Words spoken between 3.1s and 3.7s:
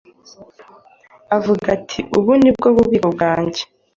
bwanjye,